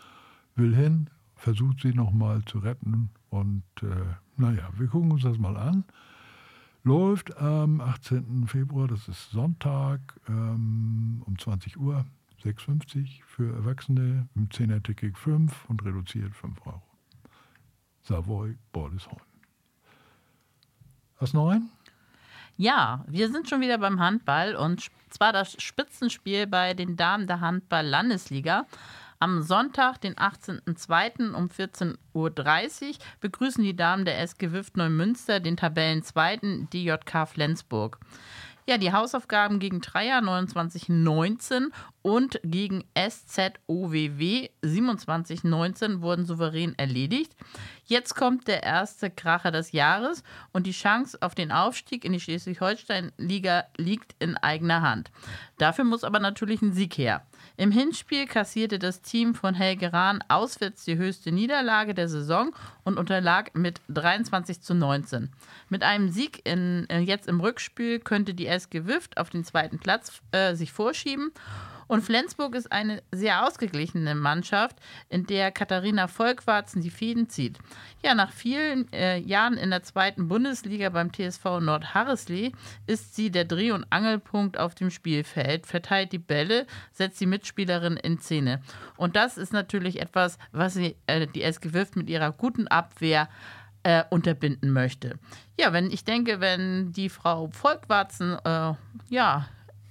[0.55, 3.11] will hin, versucht sie nochmal zu retten.
[3.31, 5.85] Und äh, naja, wir gucken uns das mal an.
[6.83, 8.47] Läuft am 18.
[8.47, 12.05] Februar, das ist Sonntag, ähm, um 20 Uhr,
[12.43, 16.83] 6,50 für Erwachsene, im 10er-Ticket 5 und reduziert 5 Euro.
[18.03, 19.23] Savoy Bordesholm.
[21.17, 21.71] Hast du noch einen?
[22.57, 27.41] Ja, wir sind schon wieder beim Handball und zwar das Spitzenspiel bei den Damen der
[27.41, 28.67] Handball-Landesliga.
[29.19, 31.33] Am Sonntag, den 18.02.
[31.33, 37.99] um 14.30 Uhr begrüßen die Damen der SG Wift Neumünster den Tabellenzweiten DJK Flensburg.
[38.67, 41.67] Ja, die Hausaufgaben gegen Dreier 29-19
[42.01, 47.37] und gegen SZOWW 27-19 wurden souverän erledigt.
[47.85, 52.21] Jetzt kommt der erste Kracher des Jahres und die Chance auf den Aufstieg in die
[52.21, 55.11] Schleswig-Holstein-Liga liegt in eigener Hand.
[55.59, 57.27] Dafür muss aber natürlich ein Sieg her.
[57.57, 62.53] Im Hinspiel kassierte das Team von Helge Rahn auswärts die höchste Niederlage der Saison
[62.83, 65.31] und unterlag mit 23 zu 19.
[65.69, 69.79] Mit einem Sieg in, äh, jetzt im Rückspiel könnte die SG Wift auf den zweiten
[69.79, 71.31] Platz äh, sich vorschieben.
[71.87, 74.77] Und Flensburg ist eine sehr ausgeglichene Mannschaft,
[75.09, 77.59] in der Katharina Volkwarzen die Fäden zieht.
[78.03, 82.53] Ja, nach vielen äh, Jahren in der zweiten Bundesliga beim TSV Nordharreslee
[82.87, 87.97] ist sie der Dreh- und Angelpunkt auf dem Spielfeld, verteilt die Bälle, setzt die Mitspielerin
[87.97, 88.63] in Szene.
[88.97, 93.29] Und das ist natürlich etwas, was sie, äh, die SG Wift mit ihrer guten Abwehr
[93.85, 95.19] äh, unterbinden möchte.
[95.59, 98.75] Ja, wenn ich denke, wenn die Frau Volkwarzen äh,
[99.11, 99.47] ja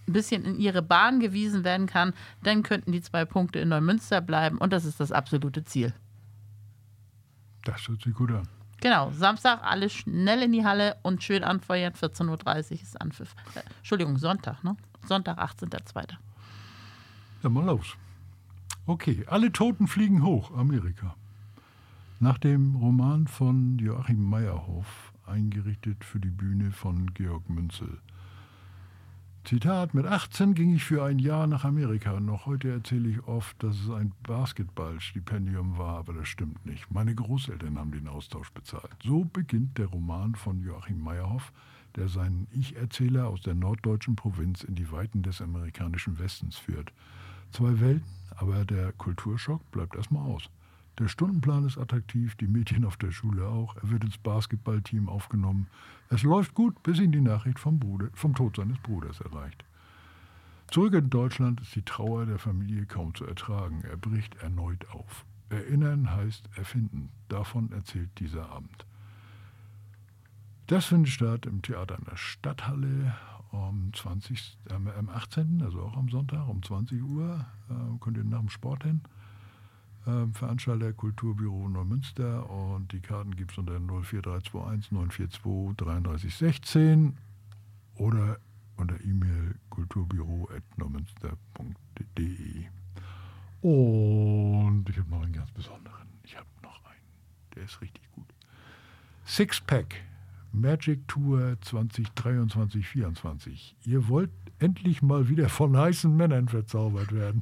[0.07, 4.21] ein bisschen in ihre Bahn gewiesen werden kann, dann könnten die zwei Punkte in Neumünster
[4.21, 5.93] bleiben und das ist das absolute Ziel.
[7.63, 8.47] Das hört sich gut an.
[8.81, 11.93] Genau, Samstag alle schnell in die Halle und schön anfeuern.
[11.93, 13.33] 14.30 Uhr ist Anpfiff.
[13.55, 14.75] Äh, Entschuldigung, Sonntag, ne?
[15.05, 16.17] Sonntag, 18.02.
[17.41, 17.95] Dann mal los.
[18.85, 21.15] Okay, alle Toten fliegen hoch, Amerika.
[22.19, 27.99] Nach dem Roman von Joachim Meyerhoff, eingerichtet für die Bühne von Georg Münzel.
[29.45, 32.17] Zitat, mit 18 ging ich für ein Jahr nach Amerika.
[32.21, 36.89] Noch heute erzähle ich oft, dass es ein Basketballstipendium war, aber das stimmt nicht.
[36.89, 38.95] Meine Großeltern haben den Austausch bezahlt.
[39.03, 41.51] So beginnt der Roman von Joachim Meyerhoff,
[41.97, 46.93] der seinen Ich-Erzähler aus der norddeutschen Provinz in die Weiten des amerikanischen Westens führt.
[47.51, 50.49] Zwei Welten, aber der Kulturschock bleibt erstmal aus.
[50.99, 53.75] Der Stundenplan ist attraktiv, die Mädchen auf der Schule auch.
[53.77, 55.67] Er wird ins Basketballteam aufgenommen.
[56.09, 59.65] Es läuft gut, bis ihn die Nachricht vom, Bruder, vom Tod seines Bruders erreicht.
[60.69, 63.81] Zurück in Deutschland ist die Trauer der Familie kaum zu ertragen.
[63.83, 65.25] Er bricht erneut auf.
[65.49, 67.09] Erinnern heißt erfinden.
[67.27, 68.85] Davon erzählt dieser Abend.
[70.67, 73.15] Das findet statt im Theater in der Stadthalle
[73.51, 77.45] am, 20, ähm, am 18., also auch am Sonntag um 20 Uhr.
[77.69, 79.01] Äh, könnt ihr nach dem Sport hin.
[80.05, 87.17] Ähm, Veranstalter Kulturbüro Neumünster und die Karten gibt es unter 04321 942 3316
[87.95, 88.37] oder
[88.75, 92.65] unter E-Mail kulturbüro.neumünster.de.
[93.61, 96.09] Und ich habe noch einen ganz besonderen.
[96.23, 96.99] Ich habe noch einen.
[97.55, 98.27] Der ist richtig gut.
[99.25, 99.95] Sixpack
[100.51, 103.75] Magic Tour 2023-24.
[103.85, 107.41] Ihr wollt endlich mal wieder von heißen Männern verzaubert werden.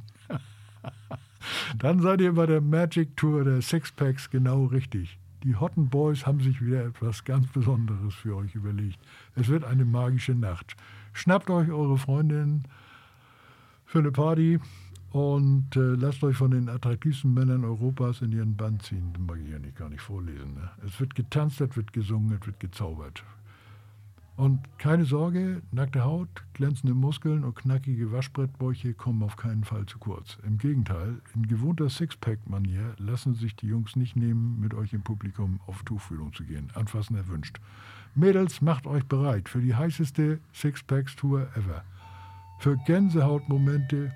[1.82, 5.18] Dann seid ihr bei der Magic Tour der Sixpacks genau richtig.
[5.42, 9.00] Die Hotten Boys haben sich wieder etwas ganz Besonderes für euch überlegt.
[9.34, 10.76] Es wird eine magische Nacht.
[11.12, 12.62] Schnappt euch eure Freundin
[13.84, 14.60] für eine Party
[15.10, 19.12] und äh, lasst euch von den attraktivsten Männern Europas in ihren Band ziehen.
[19.12, 20.54] Das mag ich ja nicht gar nicht vorlesen.
[20.54, 20.70] Ne?
[20.86, 23.24] Es wird getanzt, es wird gesungen, es wird gezaubert.
[24.36, 29.98] Und keine Sorge, nackte Haut, glänzende Muskeln und knackige Waschbrettbäuche kommen auf keinen Fall zu
[29.98, 30.38] kurz.
[30.44, 35.60] Im Gegenteil, in gewohnter Sixpack-Manier lassen sich die Jungs nicht nehmen, mit euch im Publikum
[35.66, 36.70] auf Tuchfühlung zu gehen.
[36.74, 37.60] Anfassen erwünscht.
[38.14, 41.84] Mädels, macht euch bereit für die heißeste Sixpacks-Tour ever.
[42.58, 44.12] Für Gänsehautmomente,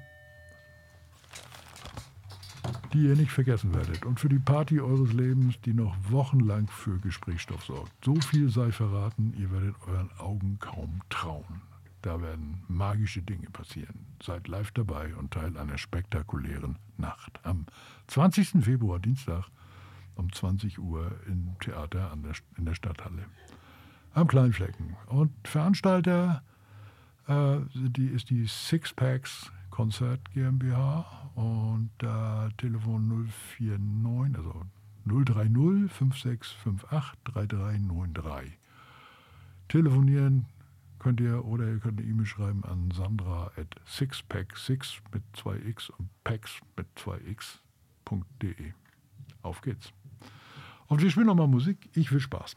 [2.96, 4.06] die ihr nicht vergessen werdet.
[4.06, 7.92] Und für die Party eures Lebens, die noch wochenlang für Gesprächsstoff sorgt.
[8.02, 11.60] So viel sei verraten, ihr werdet euren Augen kaum trauen.
[12.00, 14.06] Da werden magische Dinge passieren.
[14.22, 17.38] Seid live dabei und Teil einer spektakulären Nacht.
[17.42, 17.66] Am
[18.06, 18.64] 20.
[18.64, 19.44] Februar, Dienstag,
[20.14, 23.26] um 20 Uhr im Theater der, in der Stadthalle.
[24.14, 24.96] Am Kleinflecken.
[25.08, 26.42] Und Veranstalter
[27.28, 31.04] äh, die ist die Sixpacks Konzert GmbH
[31.34, 34.62] und da Telefon 049, also
[35.04, 38.58] 030 5658 3393.
[39.68, 40.46] Telefonieren
[40.98, 46.08] könnt ihr oder ihr könnt eine E-Mail schreiben an sandra at sixpack6 mit 2x und
[46.24, 48.72] packs mit 2x.de.
[49.42, 49.92] Auf geht's.
[50.86, 51.90] Und wir spielen nochmal Musik.
[51.92, 52.56] Ich will Spaß.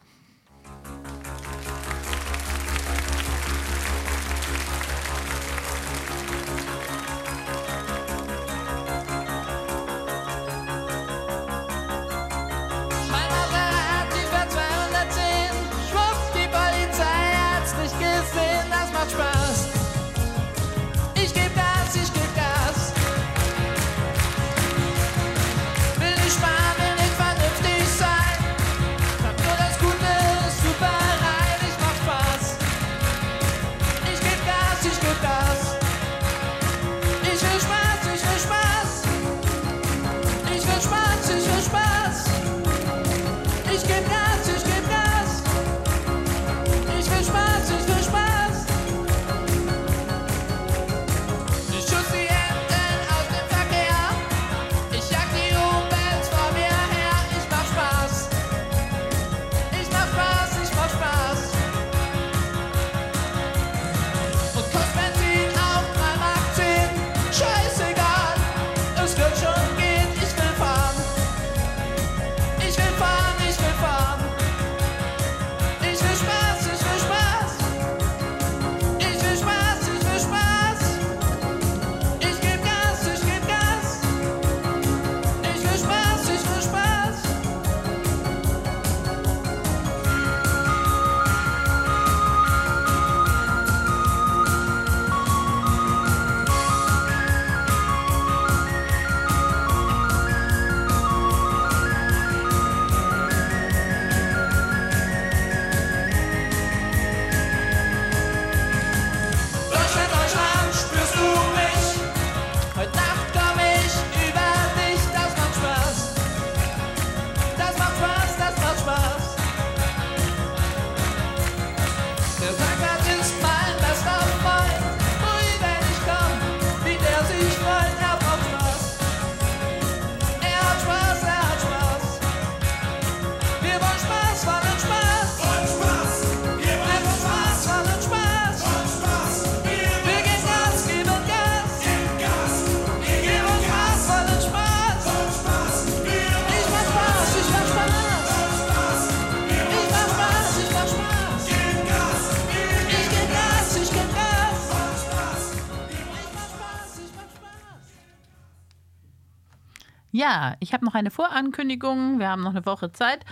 [160.20, 162.18] Ja, ich habe noch eine Vorankündigung.
[162.18, 163.24] Wir haben noch eine Woche Zeit.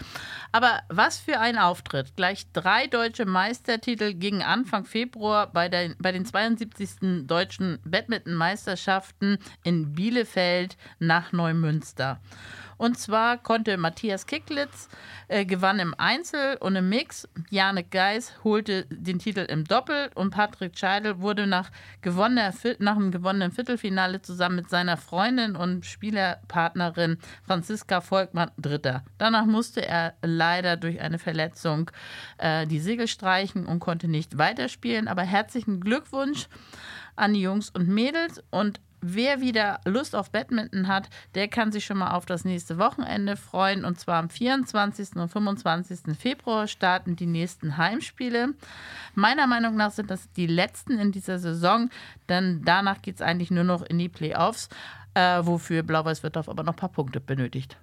[0.53, 2.17] Aber was für ein Auftritt.
[2.17, 7.27] Gleich drei deutsche Meistertitel gingen Anfang Februar bei, der, bei den 72.
[7.27, 12.23] deutschen Badmintonmeisterschaften in Bielefeld nach Neumünster.
[12.79, 14.89] Und zwar konnte Matthias Kicklitz
[15.27, 17.29] äh, gewann im Einzel und im Mix.
[17.51, 21.71] Janik Geis holte den Titel im Doppel und Patrick Scheidel wurde nach,
[22.01, 29.05] gewonnener, nach dem gewonnenen Viertelfinale zusammen mit seiner Freundin und Spielerpartnerin Franziska Volkmann Dritter.
[29.19, 31.91] Danach musste er leider durch eine Verletzung
[32.39, 35.09] äh, die Segel streichen und konnte nicht weiterspielen.
[35.09, 36.47] Aber herzlichen Glückwunsch
[37.17, 41.85] an die Jungs und Mädels und Wer wieder Lust auf Badminton hat, der kann sich
[41.85, 43.85] schon mal auf das nächste Wochenende freuen.
[43.85, 45.17] Und zwar am 24.
[45.17, 46.17] und 25.
[46.19, 48.55] Februar starten die nächsten Heimspiele.
[49.15, 51.91] Meiner Meinung nach sind das die letzten in dieser Saison,
[52.29, 54.69] denn danach geht es eigentlich nur noch in die Playoffs,
[55.15, 57.77] äh, wofür Blau-Weiß Wittorf aber noch ein paar Punkte benötigt.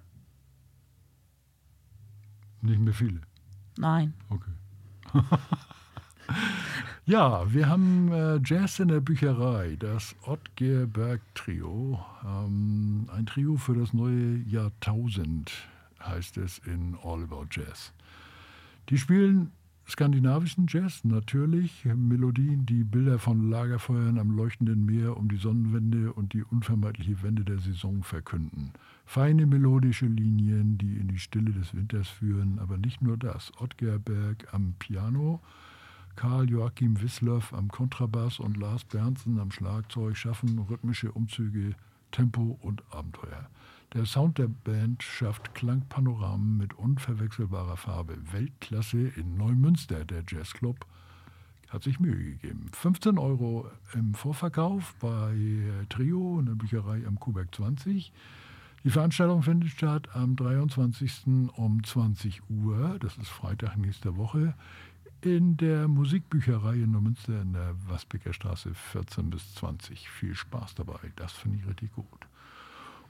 [2.60, 3.20] Nicht mehr viele.
[3.78, 4.14] Nein.
[4.28, 4.50] Okay.
[7.06, 12.04] ja, wir haben äh, Jazz in der Bücherei, das Ottgerberg Trio.
[12.24, 15.52] Ähm, ein Trio für das neue Jahrtausend
[16.02, 17.92] heißt es in All About Jazz.
[18.88, 19.52] Die spielen
[19.88, 21.84] skandinavischen Jazz, natürlich.
[21.84, 27.44] Melodien, die Bilder von Lagerfeuern am leuchtenden Meer um die Sonnenwende und die unvermeidliche Wende
[27.44, 28.72] der Saison verkünden.
[29.04, 33.52] Feine melodische Linien, die in die Stille des Winters führen, aber nicht nur das.
[33.60, 35.40] Ottger Berg am Piano,
[36.16, 41.74] Karl Joachim Wisloff am Kontrabass und Lars Bernsen am Schlagzeug schaffen rhythmische Umzüge,
[42.10, 43.50] Tempo und Abenteuer.
[43.92, 48.16] Der Sound der Band schafft Klangpanoramen mit unverwechselbarer Farbe.
[48.32, 50.86] Weltklasse in Neumünster, der Jazzclub,
[51.68, 52.70] hat sich Mühe gegeben.
[52.72, 55.36] 15 Euro im Vorverkauf bei
[55.90, 58.12] Trio in der Bücherei am Kuhberg 20.
[58.84, 61.26] Die Veranstaltung findet statt am 23.
[61.56, 64.54] um 20 Uhr, das ist Freitag nächster Woche,
[65.26, 70.08] in der Musikbücherei in Neumünster in der Wasbecker Straße 14 bis 20.
[70.08, 72.06] Viel Spaß dabei, das finde ich richtig gut.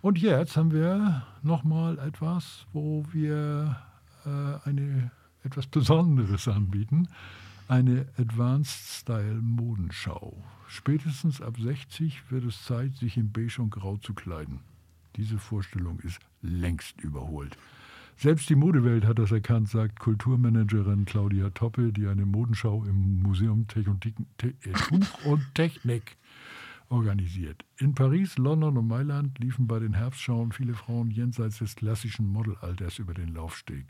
[0.00, 3.76] Und jetzt haben wir nochmal etwas, wo wir
[4.24, 5.10] äh, eine
[5.42, 7.08] etwas Besonderes anbieten.
[7.68, 10.36] Eine Advanced Style Modenschau.
[10.68, 14.60] Spätestens ab 60 wird es Zeit, sich in Beige und Grau zu kleiden.
[15.16, 17.56] Diese Vorstellung ist längst überholt.
[18.18, 23.66] Selbst die Modewelt hat das erkannt, sagt Kulturmanagerin Claudia Toppe, die eine Modenschau im Museum
[23.68, 26.16] Te äh, Tuch und Technik
[26.88, 27.62] organisiert.
[27.76, 32.98] In Paris, London und Mailand liefen bei den Herbstschauen viele Frauen jenseits des klassischen Modelalters
[32.98, 33.84] über den Laufsteg.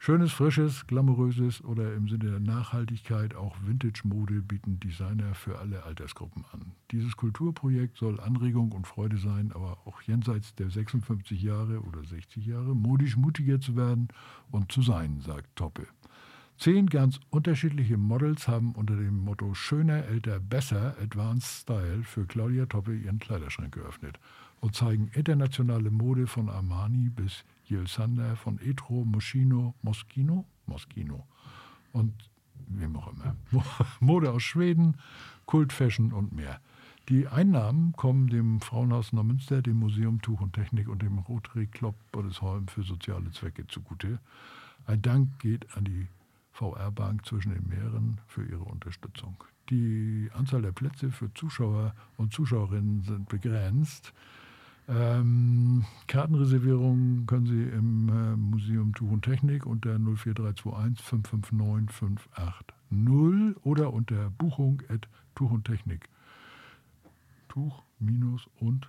[0.00, 6.44] Schönes, frisches, glamouröses oder im Sinne der Nachhaltigkeit auch Vintage-Mode bieten Designer für alle Altersgruppen
[6.52, 6.72] an.
[6.92, 12.46] Dieses Kulturprojekt soll Anregung und Freude sein, aber auch jenseits der 56 Jahre oder 60
[12.46, 14.08] Jahre modisch mutiger zu werden
[14.52, 15.88] und zu sein, sagt Toppe.
[16.58, 22.66] Zehn ganz unterschiedliche Models haben unter dem Motto Schöner, älter, besser Advanced Style für Claudia
[22.66, 24.18] Toppe ihren Kleiderschrank geöffnet
[24.60, 31.26] und zeigen internationale Mode von Armani bis Jill Sander, von Etro, Moschino, Moschino, Moschino
[31.92, 32.14] und
[32.68, 33.36] wem auch immer.
[34.00, 34.96] Mode aus Schweden,
[35.46, 36.60] Kultfashion und mehr.
[37.08, 41.94] Die Einnahmen kommen dem Frauenhaus Neumünster, dem Museum Tuch und Technik und dem Rotary Club
[42.12, 44.18] Bollesholm für soziale Zwecke zugute.
[44.86, 46.08] Ein Dank geht an die
[46.52, 49.42] VR-Bank zwischen den Meeren für ihre Unterstützung.
[49.70, 54.12] Die Anzahl der Plätze für Zuschauer und Zuschauerinnen sind begrenzt.
[54.88, 63.92] Ähm, Kartenreservierungen können Sie im äh, Museum Tuch und Technik unter 04321 559 580 oder
[63.92, 66.08] unter Buchung at Tuch und Technik.
[67.48, 67.82] Tuch-
[68.60, 68.88] und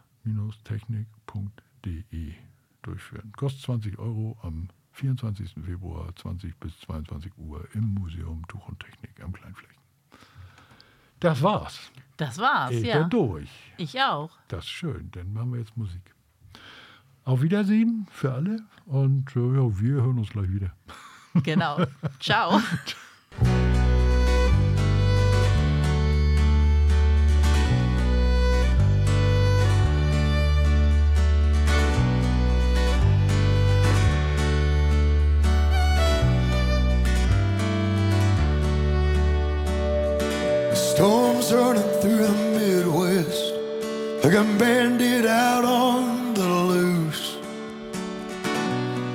[0.64, 2.34] technik.de
[2.82, 3.32] durchführen.
[3.36, 5.56] Kostet 20 Euro am 24.
[5.66, 9.76] Februar 20 bis 22 Uhr im Museum Tuch und Technik am Kleinflächen.
[11.20, 11.92] Das war's.
[12.20, 13.00] Das war's, Ich ja.
[13.00, 13.50] bin durch.
[13.78, 14.32] Ich auch.
[14.50, 16.02] Das ist schön, dann machen wir jetzt Musik.
[17.24, 20.74] Auf Wiedersehen für alle und äh, ja, wir hören uns gleich wieder.
[21.44, 21.78] Genau.
[22.20, 22.62] Ciao.
[44.40, 47.36] a bandit out on the loose.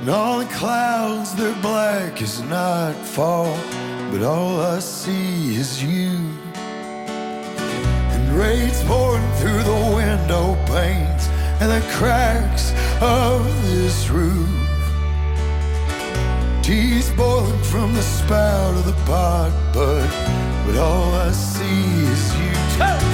[0.01, 3.57] And all the clouds, they're black as nightfall,
[4.11, 6.11] but all I see is you.
[8.13, 11.25] And rain's pouring through the window panes
[11.61, 14.51] and the cracks of this roof.
[16.63, 20.07] Tea's boiling from the spout of the pot, but
[20.67, 22.55] but all I see is you.
[22.67, 23.14] It's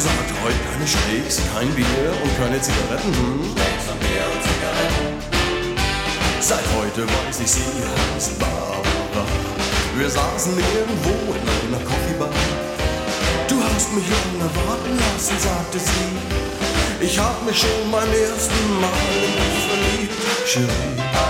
[0.00, 3.12] Sagte heute keine Steaks, kein Bier und keine Zigaretten.
[3.52, 5.20] Steaks und Bier und Zigaretten.
[6.40, 7.60] Seit heute weiß ich, sie
[8.16, 9.26] heißt Barbara.
[9.98, 12.30] Wir saßen irgendwo in einer Coffeebar.
[13.46, 17.04] Du hast mich lange warten lassen, sagte sie.
[17.04, 18.88] Ich hab mich schon beim ersten Mal
[19.20, 20.14] in dich verliebt,
[20.46, 21.29] Cherie.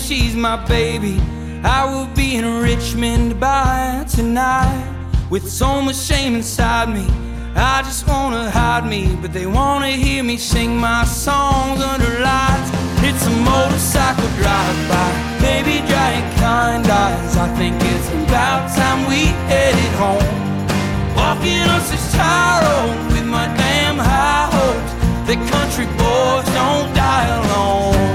[0.00, 1.20] She's my baby.
[1.62, 4.82] I will be in Richmond by tonight
[5.30, 7.06] with so much shame inside me.
[7.54, 12.70] I just wanna hide me, but they wanna hear me sing my songs under lights.
[13.02, 17.36] It's a motorcycle drive-by, baby, giant kind eyes.
[17.36, 20.32] I think it's about time we headed home.
[21.16, 24.92] Walking on this tire road with my damn high hopes.
[25.28, 28.09] The country boys don't die alone.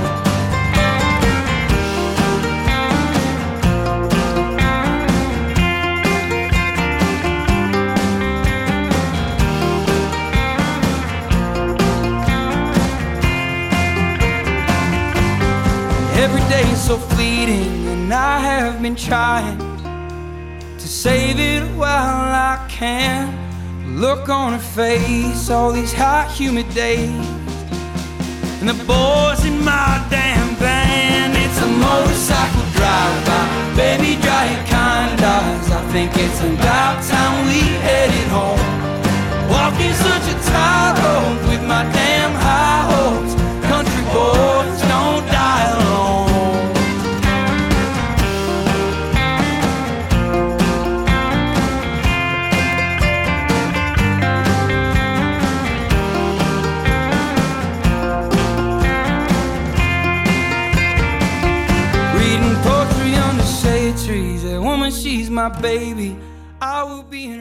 [16.26, 19.60] Every day is so fleeting, and I have been trying
[20.80, 23.30] to save it while I can.
[23.96, 27.28] Look on her face, all these hot, humid days.
[28.60, 33.46] And the boys in my damn band, it's a motorcycle drive-by.
[33.78, 35.70] Baby, dry your kind eyes.
[35.70, 38.66] I think it's about time we headed home.
[39.48, 43.34] Walking such a tight road with my damn high hopes.
[43.70, 44.55] Country boys
[65.50, 66.18] my baby.
[66.60, 67.40] I will be in